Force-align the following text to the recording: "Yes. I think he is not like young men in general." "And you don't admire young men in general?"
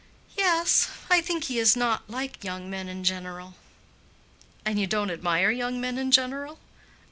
"Yes. 0.35 0.87
I 1.11 1.21
think 1.21 1.43
he 1.43 1.59
is 1.59 1.75
not 1.75 2.09
like 2.09 2.43
young 2.43 2.71
men 2.71 2.89
in 2.89 3.03
general." 3.03 3.53
"And 4.65 4.79
you 4.79 4.87
don't 4.87 5.11
admire 5.11 5.51
young 5.51 5.79
men 5.79 5.99
in 5.99 6.09
general?" 6.09 6.57